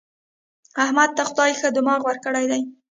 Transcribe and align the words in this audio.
احمد 0.83 1.09
ته 1.17 1.23
خدای 1.29 1.51
ښه 1.59 1.69
دماغ 1.75 2.01
ورکړی 2.05 2.45
دی. 2.51 2.61